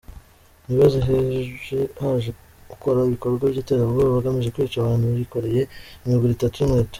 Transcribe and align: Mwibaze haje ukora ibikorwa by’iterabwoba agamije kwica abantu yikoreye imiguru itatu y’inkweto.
Mwibaze 0.63 0.99
haje 2.01 2.31
ukora 2.73 2.99
ibikorwa 3.07 3.43
by’iterabwoba 3.51 4.13
agamije 4.21 4.49
kwica 4.55 4.77
abantu 4.79 5.05
yikoreye 5.19 5.61
imiguru 6.05 6.31
itatu 6.33 6.55
y’inkweto. 6.59 6.89